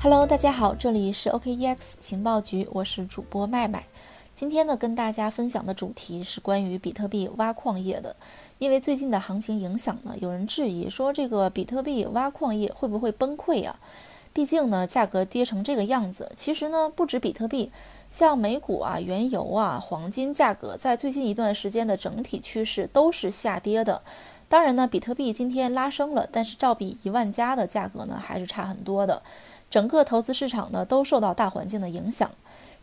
[0.00, 3.84] Hello，大家好，这里是 OKEX 情报局，我是主播麦麦。
[4.32, 8.14] 今天呢，跟大家分享的主题是关于比特币挖矿业的。
[8.58, 13.80] 因为最近的行情影响呢，有人质疑说这个比特币挖矿业会不会崩溃啊？
[14.32, 16.30] 毕竟呢，价格跌成这个样子。
[16.36, 17.72] 其实呢，不止比特币，
[18.08, 24.00] 像美股啊、原油啊、黄金价格，在最近一段时间的整体趋势都是下跌的。
[24.48, 29.20] 当然呢，比特币今天拉升了，但是照比一万加的价格呢，还是差很多的。
[29.70, 32.30] 整个投资市场呢都受到大环境的影响。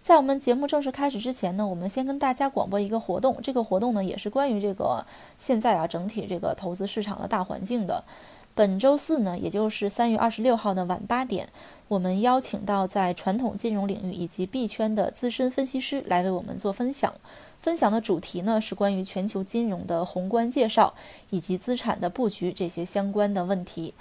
[0.04, 3.38] 在我们节目正式开始之前呢，我们先跟大家广播一个活动。
[3.42, 5.04] 这个活动呢也是关于这个
[5.40, 8.04] 现在啊整体这个投资市场的大环境的。
[8.54, 11.50] 本周四呢，也就是三月二十六号的晚八点，
[11.88, 17.14] 我们邀请到在传统金融领域以及币圈的资深分析师来为我们做分享。
[17.60, 20.94] 分享的主题呢是关于全球金融的宏观介绍
[21.32, 23.94] 以及资产的布局这些相关的问题。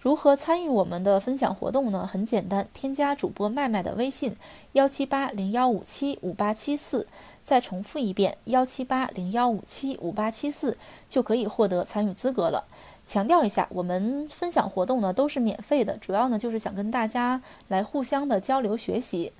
[0.00, 2.06] 如何参与我们的分享活动呢？
[2.06, 4.36] 很简单，添加主播麦麦的微信
[4.72, 7.08] 幺七八零幺五七五八七四，
[7.44, 12.64] 再重复一遍幺七八零幺五七五八七四，就可以获得参与资格了。
[13.06, 19.32] 强调一下，我们分享活动呢都是免费的，主要呢就是想跟大家来互相的交流学习。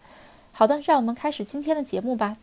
[0.51, 2.37] 好的，让我们开始今天的节目吧。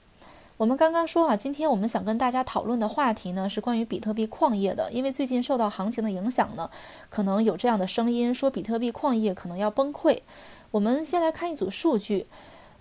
[0.58, 4.90] 我们刚刚说啊，今天我们想跟大家讨论的话题呢，是关于比特币矿业的。
[4.90, 6.70] 因为最近受到行情的影响呢，
[7.10, 10.20] 可能有这样的声音说，比特币矿业可能要崩溃。
[10.72, 12.26] 我们先来看一组数据，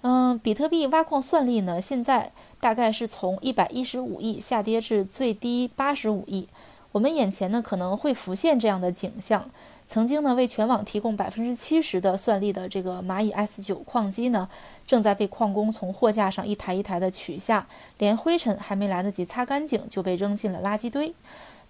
[0.02, 2.30] 嗯，比特币挖矿算力呢，现在
[2.60, 6.46] 大概是从一百一十五亿下跌至最低八十五亿。
[6.92, 9.50] 我们眼前呢，可能会浮现这样的景象。
[9.86, 14.48] 曾经呢，为全网提供百分之七十的算力的这个蚂蚁 S 九矿机呢，
[14.86, 17.68] 正在被矿工从货架上一台一台的取下，
[17.98, 21.14] 连灰尘还没来得及擦干净，就被扔进了垃圾堆。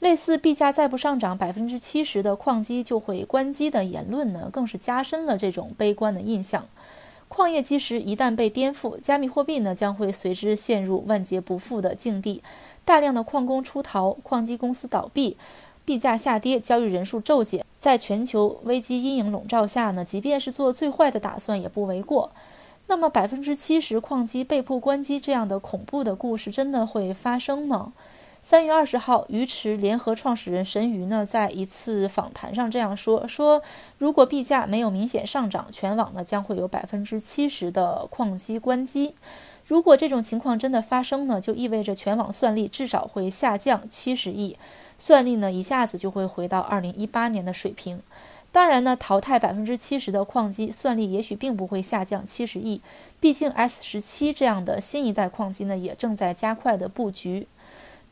[0.00, 6.66] 类似币价再不上涨百分之七十的矿机就会关机的言论呢，更是加深了这种悲观的印象。
[7.28, 12.42] 矿业基石一旦被颠覆，加密货币呢将会随之陷入万劫不复的境地，
[12.84, 15.36] 大量的矿工出逃，矿机公司倒闭。
[15.84, 22.30] 币价下跌，交易人数骤减，在全球危机阴影笼罩下呢，即便是做最坏的打算也不为过。
[22.86, 27.92] 那么，百分之七十矿机被迫关机这样的恐怖的故事真的会发生吗？
[28.42, 33.62] 三月二十号，鱼池联合创始人神鱼呢，在一次访谈上这样说：说
[33.96, 39.14] 如果币价没有明显上涨，全网呢将会有百分之七十的矿机关机。
[39.66, 44.58] 如果这种情况真的发生呢，就意味着全网算力至少会下降七十亿。
[44.98, 48.00] 算力呢，一下子就会回到二零一八年的水平。
[48.52, 52.80] 当然呢，淘汰百分之七十的矿机，算力也许并不会下降七十亿。
[53.18, 57.48] 毕竟 S 十七这样的新一代矿机呢，也正在加快的布局。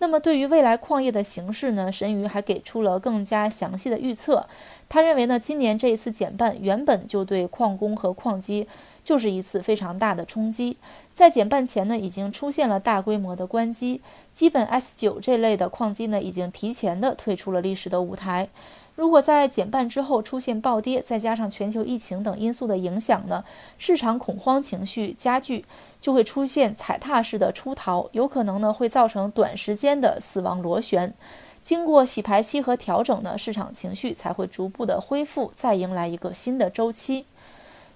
[0.03, 4.49] 那么，对于未来矿业的形势呢，神鱼还给出了更加详细的预测。
[4.89, 8.67] 他认为呢，今年这一次减半原本就对矿工和矿机。
[9.05, 10.77] 就是一次非常大的冲击，
[11.13, 14.01] 在减半前呢，已经出现了大规模的关机，
[14.33, 18.49] 基本 S 九这类的矿机呢，已经提前的退出了历史的舞台。
[18.95, 23.43] 如果在减半之后出现暴跌，再加上全球疫情等因素的影响呢，
[23.77, 25.65] 市场恐慌情绪加剧，
[26.03, 31.15] 就会出现踩踏式的出逃，有可能呢会造成短时间的死亡螺旋。
[31.63, 37.25] 经过洗牌期和调整呢，市场情绪才会逐步的恢复，再迎来一个新的周期。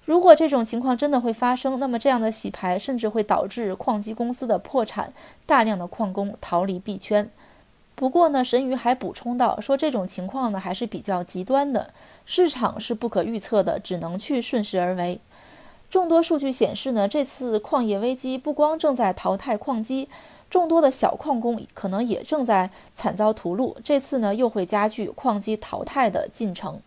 [0.05, 5.11] 如果这种情况真的会发生，那么这样的洗牌甚至会导致矿机公司的破产，
[5.45, 7.29] 大量的矿工逃离币圈。
[7.93, 11.93] 不过呢，神鱼还补充到，说这种情况呢还是比较极端的，
[12.25, 15.19] 市场是不可预测的，只能去顺势而为。
[15.89, 20.09] 众多数据显示呢，这次矿业危机不光正在淘汰矿机，
[20.49, 23.75] 众多的小矿工可能也正在惨遭屠戮。
[23.83, 26.81] 这次呢，又会加剧矿机淘汰的进程。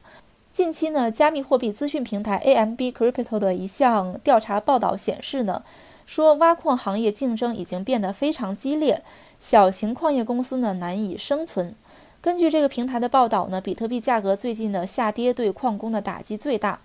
[0.52, 5.62] 近期呢，加密货币资讯平台 AMB Crypto 的一项调查报道显示呢，
[6.04, 9.02] 说挖矿行业竞争已经变得非常激烈，
[9.40, 11.74] 小型矿业公司呢难以生存。
[12.20, 16.80] 根据这个平台的报道呢，比特币价格最近的下跌对矿工的打击最大，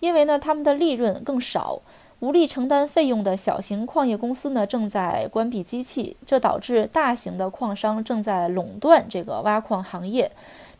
[0.00, 1.80] 因为呢他们的利润更少，
[2.20, 10.30] 无力承担费用的小型矿业公司呢正在关闭机器，这导致大型的矿商正在垄断这个挖矿行业。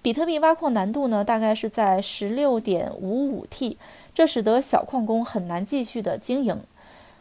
[0.01, 3.77] 比特币挖矿难度呢，大概是在十六点五五 T，
[4.15, 6.61] 这使得小矿工很难继续的经营。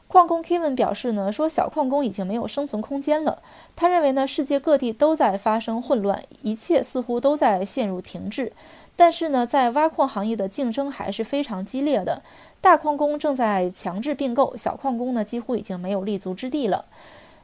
[0.07, 3.41] 矿工 Kevin 表示呢，说小矿工已经没有生存空间了。
[3.75, 8.53] 他认为呢，世界各地都在发生混乱，一切似乎都在陷入停滞。
[8.97, 12.23] 但是呢，在挖矿行业的竞争还是非常激烈的，
[12.59, 16.85] 大矿工正在强制并购，小矿工呢几乎已经没有立足之地了。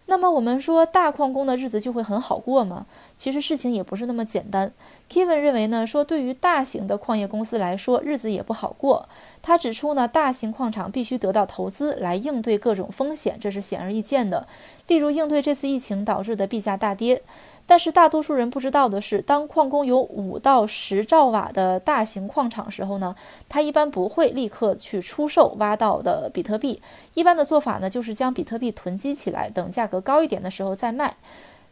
[0.05, 2.85] 那么我们说大矿工的日子就会很好过吗？
[3.15, 4.73] 其实事情也不是那么简单。
[5.09, 9.07] Kevin 认为呢，说对于大型的矿业公司来说，日子也不好过。
[9.41, 14.45] 他指出呢，大型矿场必须得到投资来应对各种风险，这是显而易见的。
[14.87, 17.21] 例如应对这次疫情导致的币价大跌。
[17.65, 23.15] 但是大多数人不知道的是，当矿工有五到十兆瓦的大型矿场时候呢，
[23.47, 26.81] 他一般不会立刻去出售挖到的比特币。
[27.13, 31.15] 一般的做法呢，就是将比特币囤积起来，等价格高一点的时候再卖。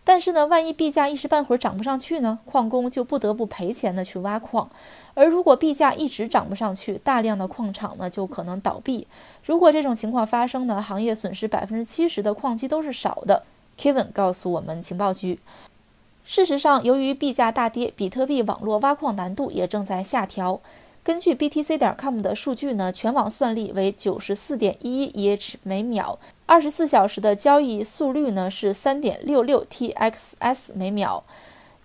[0.04, 4.68] 但是呢，万一币价一时半会儿涨不上去呢，矿工就不得不赔钱的去挖矿。
[5.14, 9.06] 而如果币价一直涨不上去，大量的矿场呢就可能倒闭。
[9.46, 13.44] 如果这种情况发生呢，行业损失百分之七十的矿机都是少的。
[13.78, 15.38] Kevin 告诉我们情报局。
[16.32, 20.62] 事实上，由于币价大跌，比特币网络挖矿难度也正在下调。
[21.04, 31.26] 根据 BTC 点 com 的数据呢，全网算力为九十四点一 EH 每秒，二十四小时的交易速率呢是三点六六 TXS 每秒。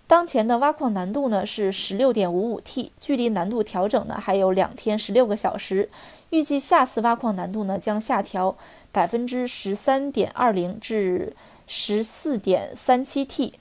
[0.07, 5.89] 当前的挖矿难度呢是十六点五五 T，距离难度调整呢还有两天十六个小时。
[6.29, 8.55] 预计下次挖矿难度呢将下调
[8.93, 11.35] 百分之十三点二零至
[11.67, 13.55] 十四点三七 T。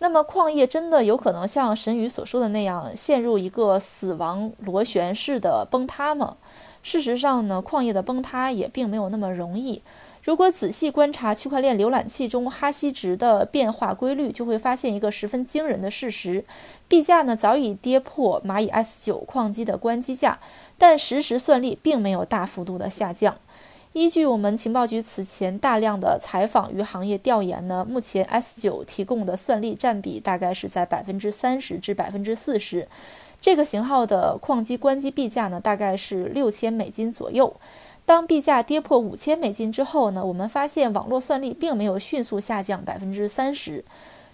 [0.00, 6.36] 那么，矿业真的有可能像神宇所说的那样，陷入一个死亡螺旋式的崩塌吗？
[6.82, 9.82] 事实上呢，矿业的崩塌也并没有那么容易。
[10.22, 16.44] 如果仔细观察区块链浏览器中哈希值的变化规律，就会发现一个十分惊人的事实：
[16.86, 20.38] 币价呢早已跌破蚂蚁 S9 矿机的关机价，
[20.76, 23.36] 但实时算力并没有大幅度的下降。
[23.98, 32.86] 依据我们情报局此前大量的采访与行业调研呢，目前 S9 提供的算力占比大概是在百分之三十至百分之四十。
[33.40, 37.56] 这个型号的矿机关机币价呢，大概是六千美金左右。
[38.06, 43.84] 当币价跌破五千美金之后呢，我们发现网络算力并没有迅速下降百分之三十，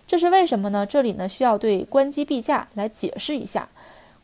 [0.07, 0.85] 这是为什么呢？
[0.85, 3.71] 这里呢需要对关机币价来解释一下。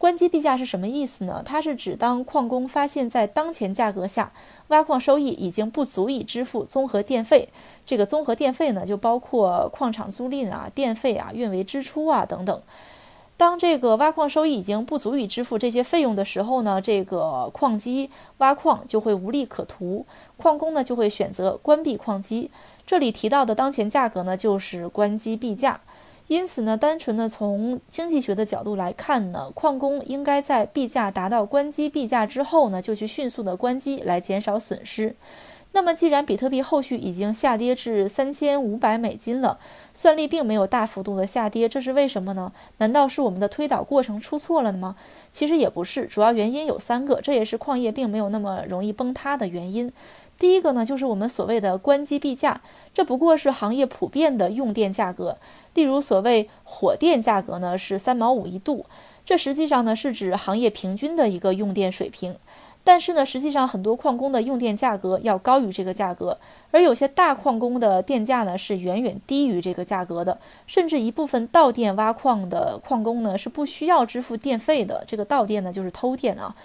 [0.00, 1.42] 关机币价是什么意思呢？
[1.44, 4.32] 它是指当矿工发现，在当前价格下，
[4.68, 7.50] 挖矿收益已经不足以支付综合电费。
[7.84, 12.62] 这个综合电费呢，就包括矿场租赁啊、电费啊、运维支出啊等等。
[13.36, 20.06] 当这个挖矿收益已经不足以支付这些费用的时候呢，这个矿机挖矿就会无利可图，
[20.38, 22.50] 矿工呢就会选择关闭矿机。
[22.86, 25.78] 这里提到的当前价格呢，就是关机币价。
[26.30, 35.16] 因此呢，单纯的从经济学的角度来看呢，矿工应该在币价达到关机币价之后呢，就去迅速的关机来减少损失。
[35.72, 39.58] 那么，既然比特币后续已经下跌至三千五百美金了，
[39.92, 42.52] 算力并没有大幅度的下跌，这是为什么呢？
[42.78, 44.94] 难道是我们的推导过程出错了吗？
[45.32, 49.92] 其实也不是，主要原因有三个，这也是矿业并没有那么容易崩塌的原因。
[50.40, 52.62] 第一个呢，就是我们所谓的关机币价，
[52.94, 55.36] 这不过是行业普遍的用电价格。
[55.74, 58.86] 例如，所谓火电价格呢是三毛五一度，
[59.26, 62.34] 这实际上呢是指行业平均的一个用电水平。
[62.82, 66.38] 但是呢，实际上很多矿工的用电价格要高于这个价格，
[66.70, 75.04] 而有些大矿工的电价呢是远远低于这个价格的，甚至一部分盗电挖矿的矿工呢是不需要支付电费的。
[75.06, 76.56] 这个盗电呢就是偷电啊。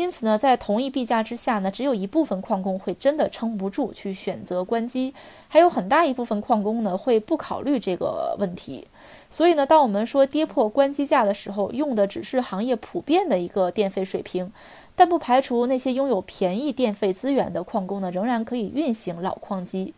[0.00, 5.12] 因此呢，在同一币价之下呢，只有一部分矿工会真的撑不住去选择关机，
[5.46, 8.88] 还有很大一部分矿工呢会不考虑这个问题。
[9.28, 14.50] 所以呢，当我们说跌破关机价的时候，用的只是行业普遍的一个电费水平，
[14.96, 19.92] 但不排除那些拥有便宜电费资源的矿工呢，仍然可以运行老矿机。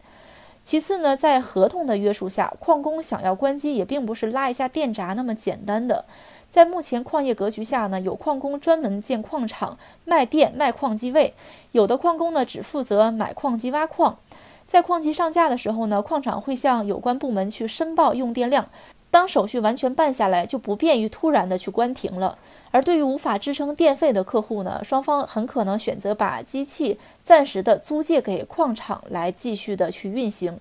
[0.64, 6.04] 其次呢，在合同的约束下，矿工想要关机也并不是拉一下电闸那么简单的。
[6.52, 11.32] 在目前矿业格局下呢，有矿工专门建矿场卖电卖矿机位，
[11.71, 14.18] 有的矿工呢只负责买矿机挖矿。
[14.66, 18.68] 在矿机上架的时候呢，矿场会向有关部门去申报用电量。
[19.11, 22.37] 当手续完全办下来，就不便于突然的去关停了。
[22.71, 30.61] 而对于无法支撑电费的客户呢，双方很可能选择把机器暂时的租借给矿场来继续的去运行。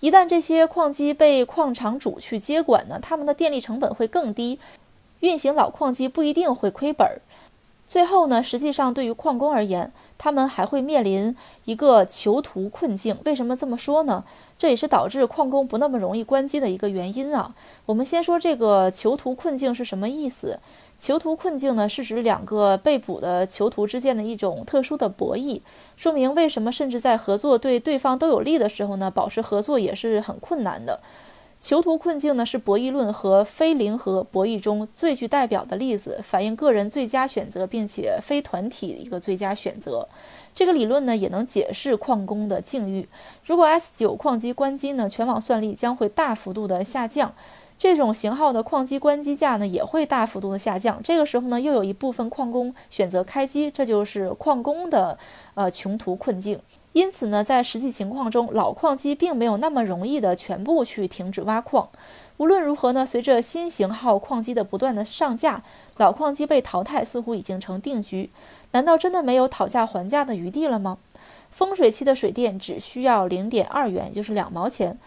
[0.00, 4.58] 一旦这些矿机被矿场主去接管呢，他们的电力成本会更低。
[5.20, 7.20] 运行老矿机不一定会亏本儿，
[7.86, 13.16] 最后呢，实际上对于矿工而言，他们还会面临一个囚徒困境。
[13.24, 14.24] 为什么这么说呢？
[14.58, 17.54] 这也是导致矿工不那么容易关机的一个原因啊。
[17.86, 20.58] 我们先说这个囚徒困境是什么意思？
[20.98, 25.60] 囚徒困境呢，是指两个被捕的囚徒之间的一种特殊的博弈，
[25.96, 31.00] 说明为什么甚至在合作对对方都有利的时候呢，保持合作也是很困难的。
[31.60, 40.08] 囚徒困境呢，是博弈论和非零和博弈中最具代表的例子，反映个人最佳选择，并且非团体一个最佳选择。
[40.54, 43.06] 这个理论呢，也能解释矿工的境遇。
[43.44, 47.34] 如果 S 九矿机关机呢，全网算力将会大幅度的下降，
[47.80, 51.00] 这种型号的矿机关机价呢，也会大幅度的下降。
[51.02, 55.16] 这个时候呢，又有一部分矿工选择开机，这就是矿工的
[55.54, 56.60] 呃穷途困境。
[56.92, 61.88] 因此呢，在实际情况中，老矿机并没有那么容易的全部去停止挖矿。
[62.36, 65.62] 无论如何呢，随着新型号矿机的不断的上架，
[65.96, 68.28] 老矿机被淘汰似乎已经成定局。
[68.72, 70.98] 难道真的没有讨价还价的余地了吗？
[71.50, 74.98] 风水期的水电只需要零点二元，也就是两毛钱。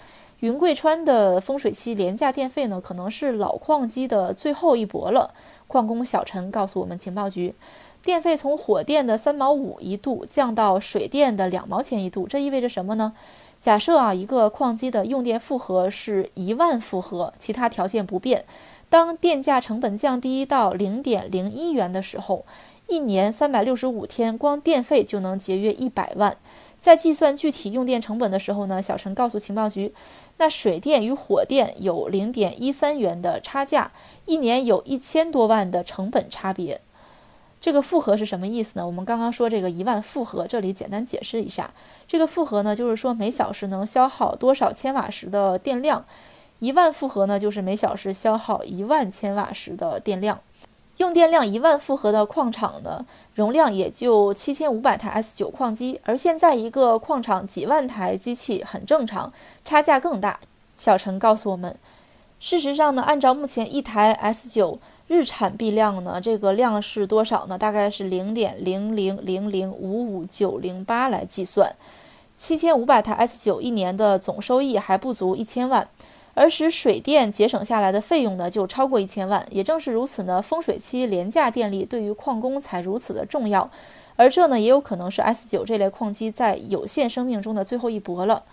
[0.44, 5.34] 云贵川的风水期廉价电费呢，可能是老矿机的最后一搏了。
[5.70, 7.56] 矿工小陈告诉我们情报局。
[8.02, 13.14] 电费从火电的三毛五一度降到水电的两毛钱一度，这意味着什么呢？
[13.62, 18.44] 假设啊，一个矿机的用电负荷是一万伏荷，其他条件不变，
[18.90, 22.44] 当电价成本降低到零点零一元的时候，
[22.90, 26.36] 一年三百六十五天，光电费就能节约一百万。
[26.82, 29.94] 在计算具体用电成本的时候呢，小陈告诉情报局，
[30.38, 33.92] 那水电与火电有零点一三元的差价，
[34.26, 36.82] 一年有一千多万的成本差别。
[37.62, 38.86] 这个负荷是什么意思呢？
[38.86, 41.74] 我们刚刚说这个一万负荷，这里简单解释一下。
[42.08, 46.06] 这个负荷呢，就是说每小时能消耗多少千瓦时的电量。
[46.60, 50.42] 一万负荷呢，就是每小时消耗一万千瓦时的电量。
[50.98, 59.32] 用电量一万负荷的矿场呢，容量也就七千五百台 S 九矿机，而现在一个矿场几万台机器很正常，
[59.66, 60.40] 差价更大。
[60.78, 61.76] 小陈告诉我们，
[62.40, 64.80] 事实上呢，按照目前一台 S 九。
[65.10, 66.20] 日产币量呢？
[66.20, 67.58] 这个量是多少呢？
[67.58, 71.76] 大概是零点零零零零五五九零八来计算，
[72.38, 75.88] 七千五百台 S 九一年的总收益还不足一千万，
[76.34, 79.46] 而使水电节省下来的费用呢就超过一千万。
[79.50, 83.70] 也正是如此呢，风水期廉价电力对于矿工才如此的重要，
[84.16, 88.44] 而这呢也有可能是 S 九这类矿机在有限生命中的最后一搏了。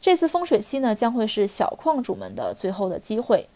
[0.00, 3.48] 这次风水期呢将会是小矿主们的最后的机会。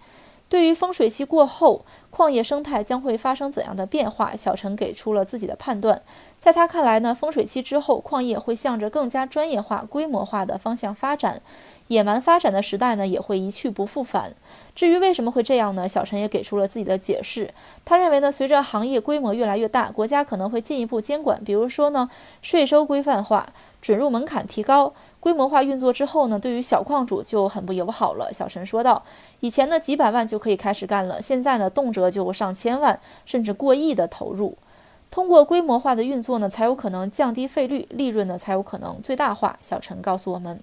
[0.49, 6.01] 对于风水期过后矿业生态将会发生怎样的变化，小陈给出了自己的判断。
[6.39, 11.43] 在他看来呢，风水期之后，矿业会向着更加专业化、规模化的方向发展，
[11.89, 14.35] 野蛮发展的时代呢也会一去不复返。
[14.75, 15.89] 至于为什么会这样呢？
[15.89, 17.53] 小陈也给出了自己的解释。
[17.85, 22.11] 他认为呢，随着行业规模越来越大，国家可能会进一步监管，比如说呢，
[22.43, 23.47] 税收规范化，
[23.81, 24.93] 准入门槛提高。
[25.19, 28.31] 规模化运作之后呢，对于小矿主就很不友好了。
[28.33, 29.03] 小陈说道
[29.41, 34.59] ：“以前呢，几百万就可以开始干了，现在呢，动辄就上千万，甚至过亿的投入。
[35.11, 40.61] 通过规模化的运作呢，才有可能降低费率，利润呢才有可能最大化。”小陈告诉我们。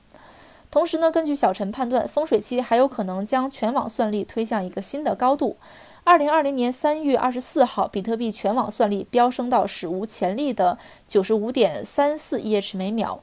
[0.74, 5.56] 同时呢，根据小陈判断，风水期还有可能将全网算力推向一个新的高度。
[6.04, 13.22] 二零二零年三月二十四号，比特币全网算力飙升到史无前例的九十五点三四 EH 每秒。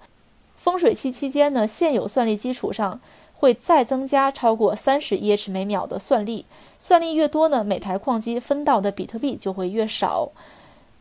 [0.57, 3.01] 风水期期间呢，现有算力基础上
[3.35, 6.47] 会再增加超过三十 EH 每秒的算力，
[6.79, 10.31] 算力越多呢，每台矿机分到的比特币就会越少。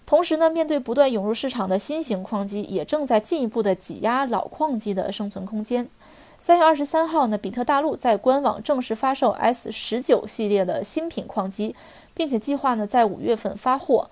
[0.08, 5.88] 同时呢，面对不断涌入市场的新型矿机，也正在进一步的挤压老矿机的生存空间。
[6.41, 11.75] 三月二十三号呢，比特大陆在官网正式发售 S 十九系列的新品矿机，
[12.13, 14.10] 并且计划呢在五月份发货。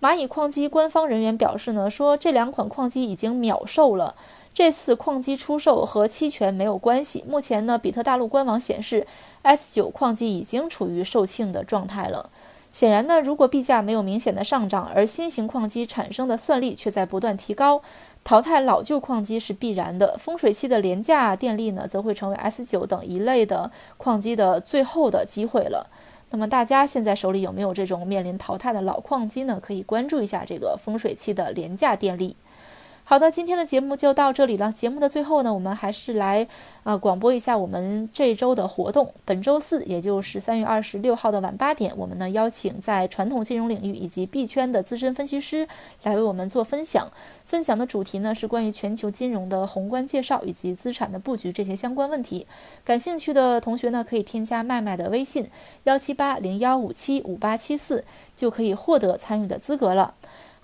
[0.00, 4.16] 蚂蚁矿机官方人员表示呢，说这两款矿机已经秒售了。
[4.52, 7.24] 这次矿机出售和期权没有关系。
[7.28, 9.06] 目前呢，比特大陆官网显示
[9.42, 12.28] S 九矿机已经处于售罄的状态了。
[12.70, 17.82] 显然呢，如果币价没有明显的上涨，而新型矿机产生的算力却在不断提高，
[18.28, 20.14] 淘汰老旧矿机是必然的。
[20.18, 25.88] 风水期的廉价电力呢，则会成为 S 九等一类的矿机的最后的机会了。
[26.28, 29.58] 那么大家现在手里有没有这种面临淘汰的老矿机呢？
[29.58, 32.36] 可以关注一下这个风水期的廉价电力。
[33.10, 34.70] 好的，今天的节目就到这里了。
[34.70, 36.46] 节目的最后呢，我们还是来
[36.82, 39.14] 啊广播一下我们这周的活动。
[39.24, 45.66] 本周四，也就是三月二十六号的晚八点，我们呢邀请在传统金融领域以及币圈的资深分析师
[46.02, 47.10] 来为我们做分享。
[47.46, 52.46] 分享的主题呢是关于全球金融的宏观介绍以及资产的布局这些相关问题。
[52.84, 55.48] 感兴趣的同学呢可以添加麦麦的微信
[55.84, 58.04] 幺七八零幺五七五八七四，
[58.36, 60.12] 就可以获得参与的资格了。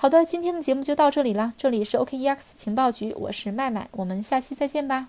[0.05, 1.55] 好的，今天的节目就到这里了。
[1.57, 5.09] 这里是 OKEX 情报局，我是麦麦，我们下期再见吧。